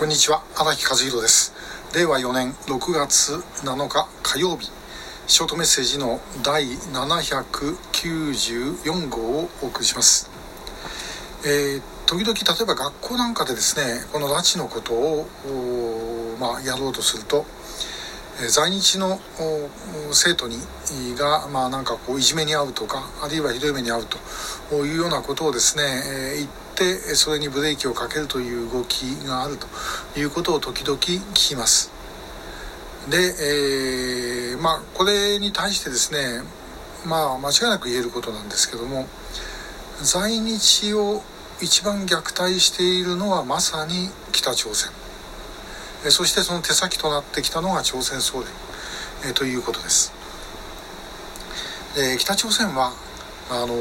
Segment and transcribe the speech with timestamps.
[0.00, 0.42] こんにちは。
[0.56, 1.52] 荒木和弘です。
[1.94, 3.34] 令和4年6月
[3.66, 4.70] 7日火曜日。
[5.26, 10.30] ショートメッセージの第794号をお送りします。
[11.44, 15.28] えー、時々例えば学校なんかでですねこの拉致のことを
[16.40, 17.44] まあ、やろうとすると
[18.48, 19.20] 在日の
[20.12, 20.56] 生徒に
[21.16, 24.06] が、まあ、なんかこういじめに遭うとかあるいはひどい目に遭う
[24.70, 25.82] というようなことをですね、
[26.34, 29.66] え言ってそれにブレーキをかけるという動きがあると
[30.18, 31.92] いうことを時々聞きます。
[33.08, 36.42] で、えー、まあこれに対してですね
[37.06, 39.06] まあ間違いなく言えることなんですけども
[40.02, 41.22] 在日を
[41.62, 44.90] 一番虐待しているのはまさに北朝鮮
[46.08, 48.42] そしてその手先となってきたのが朝鮮総
[49.22, 50.12] 連ということです。
[51.94, 52.92] で北朝鮮は
[53.50, 53.74] あの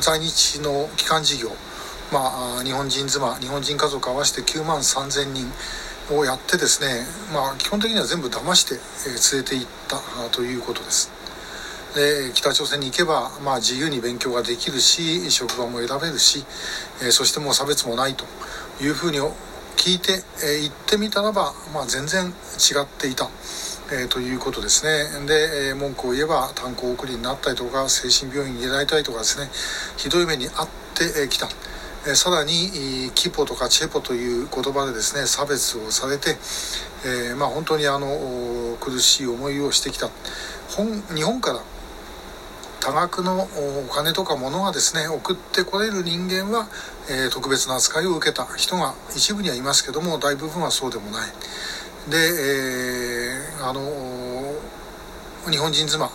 [0.00, 1.48] 在日の帰還事業
[2.12, 5.46] まあ日本人妻日本人家族合わせて9万3000人
[6.14, 8.74] をやってですねまあ基本的には全部騙して
[9.34, 9.98] 連れて行った
[10.30, 11.10] ということです。
[11.94, 16.44] で北朝鮮に行けば、まあ、自由に勉強ができるし職場も選べるし、
[17.02, 18.24] えそしてもう差別もないと
[18.80, 19.18] いうふうに
[19.80, 23.30] 聞いて、えー、言ってみたらば、まあ、全然違っていた、
[23.90, 25.26] えー、ということですね。
[25.26, 29.48] で、えー、文句を言えば炭鉱送りになったりとか精神病院に入れられたりとかですね。
[29.96, 31.48] ひどい目に遭ってきた。
[32.06, 36.36] えさらにキポとかチェポという言葉でですね差別をされて、
[37.06, 40.10] え、まあ、本当にあの苦しい思いをしてきた。
[40.76, 41.60] 本日本から
[42.80, 46.66] 多額のお金とか物がですね送ってこれる人間は、
[47.10, 51.30] えー、特別な扱いを受けた人が一部にはいますけども大部分はそうでもない。
[52.10, 53.80] で、えー、あの
[55.50, 56.10] 日本人妻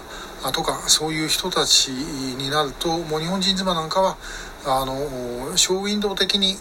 [0.52, 4.17] とかそういう人たちになるともう日本人妻なんかは
[4.66, 6.55] あのショーウィンドウ的に、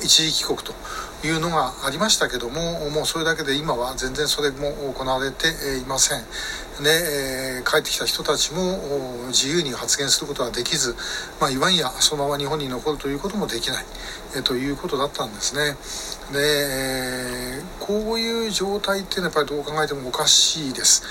[0.00, 0.72] 一時帰国と
[1.24, 6.24] いうのがありましたけどももうそれだけで今は全然それも行われていません。
[6.82, 8.78] で、え、帰ってきた人たちも
[9.28, 10.94] 自由に発言することはできず、
[11.40, 13.84] まあ、いわんやそのまま日本に残るということもできない、
[14.36, 15.76] え、ということだったんですね。
[16.32, 16.38] で、
[17.58, 21.02] え、こういう状態っていうのはやっぱりどう考えてもおかしいです。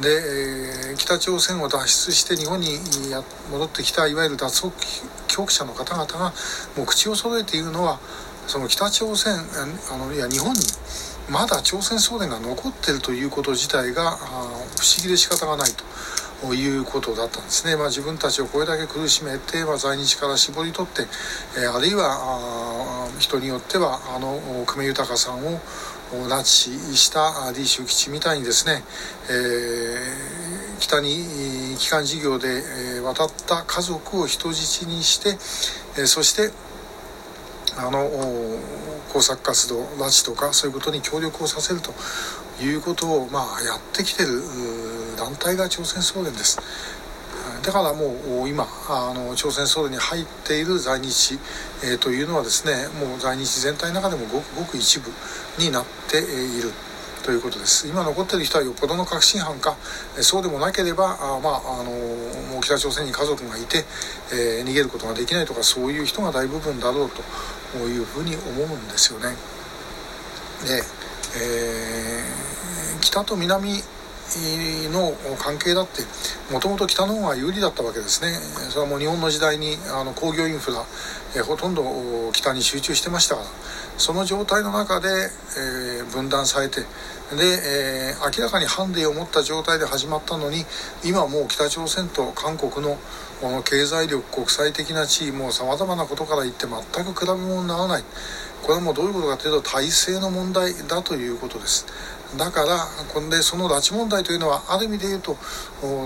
[0.00, 2.78] で、え、北朝鮮を脱出して日本に
[3.50, 4.70] 戻ってきたいわゆる脱北
[5.26, 6.32] 帰国者の方々が
[6.76, 7.98] もう口を揃えているのは
[8.46, 9.34] その北朝鮮
[9.92, 10.60] あのいや日本に
[11.30, 21.02] まだ朝鮮総連が残っているということ自体が不思議で仕方がないということだったんですね、まあ、自分たちをこれだけ苦しめて、まあ、在日から絞り取って、
[21.58, 25.58] えー、あるいは人によってはあの久米豊さんを
[26.28, 28.84] 拉致した李修吉みたいにですね、
[29.28, 32.62] えー、北に帰還事業で
[33.00, 35.30] 渡った家族を人質にして、
[36.00, 36.52] えー、そして
[37.78, 38.08] あの
[39.12, 41.92] 工作活動拉致とかそういうことに協力をさせると
[42.62, 44.42] いうことを、まあ、やってきてる
[45.16, 46.58] 団体が朝鮮総連です。
[47.62, 51.38] だからもう今あの朝鮮総連に入っている在日、
[51.82, 55.10] えー、というのはですねもう在日全体の中でもごくごく一部
[55.58, 56.70] になっている。
[57.26, 59.76] ということです今残っている人はよっぽどの確信犯か
[60.20, 63.84] そうでもなければあ、まあ、あのもう北朝鮮に家族がいて、
[64.32, 69.34] えー、逃げることができないとかそういう人が大部分だろうというふうに思うんですよね。
[70.64, 70.82] で、
[71.36, 73.82] えー、北と南
[74.90, 76.02] の関係だって
[76.52, 78.32] もともと北の方が有利だったわけですね。
[78.70, 80.84] それはもう日本の時代にあの工業インフラ、
[81.36, 81.84] えほとんど
[82.32, 83.46] 北に集中してましたから。
[83.98, 86.86] その状態の中で、えー、分断されてで、
[87.32, 90.64] えー、明らかにハンディを持った状態で始まったのに
[91.04, 92.98] 今もう北朝鮮と韓国の
[93.40, 98.04] この経済力国際的な地位もさまざまなことから言って全く比べ物にならない。
[98.62, 101.86] これはもうどういうことかというと体制の問題だということです。
[102.36, 102.78] だから
[103.12, 105.36] これでその拉致問題というのはある意味で言うと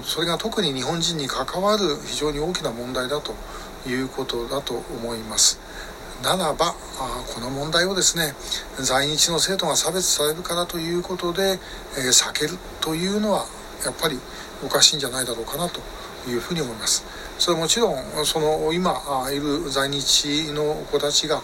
[0.02, 3.34] それが特に日本人に関わる非常に大きな問題だと
[3.88, 5.58] いうことだと思います。
[6.22, 6.74] ならば
[7.34, 8.34] この問題をですね
[8.78, 11.58] 在日の生徒が差別されるからということで、
[11.96, 13.46] え避けるというのは
[13.84, 14.18] やっぱり
[14.62, 15.80] おかしいんじゃないだろうかなと
[16.28, 17.04] いうふうに思います。
[17.38, 18.94] それはもちろんその今
[19.32, 21.42] いる在日の子たちが、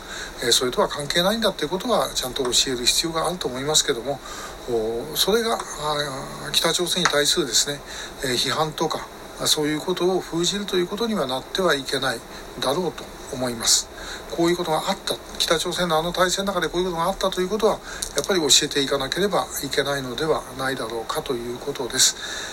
[0.50, 4.20] それとは関係ないんだということはちゃんと教える必要があると思いますけども
[5.14, 5.58] それが
[6.52, 7.80] 北朝鮮に対するですね、
[8.22, 9.06] 批判とか
[9.46, 12.20] そういうことを封じるということにはなってはいけない
[12.60, 13.88] だろうと思います。
[14.30, 17.78] こういうことがあった北朝鮮のあの体制の中でこういうことがあったということは
[18.16, 22.45] やっぱり教えていかなければいけないのではないだろうかということです。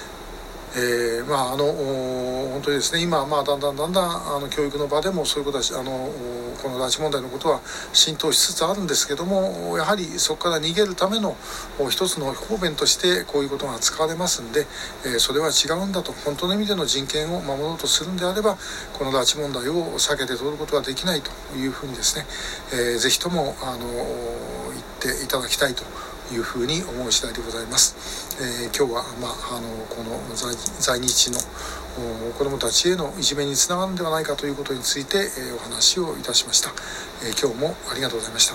[0.75, 6.09] えー、まああの本当にですね今まあだんだんだんだんあの教育の場でもそういうことはあの
[6.61, 7.61] この拉致問題のことは
[7.93, 11.35] 浸透しつつあるんですけどもやはりそこから逃げるための
[11.89, 14.65] 一つの方便としてこういうことが使われますんで、
[15.05, 18.57] えー、それは違うんだと本当の意味での人権を守ろうとするんであれば
[18.93, 22.25] この拉致問題を避けて通ることはできないというふうにですね、
[22.73, 23.85] えー、ぜひともあの
[24.71, 25.83] 言っていただきたいと
[26.33, 27.95] いうふうに思う次第でございます。
[28.41, 30.19] えー、今日は、まあ、あのこの
[30.79, 31.39] 在日の
[32.37, 36.71] 子どもたちへのいじめにつながるんではないかということについて、えー、お話をいたしました、
[37.23, 38.51] えー、今日もありがとうございました。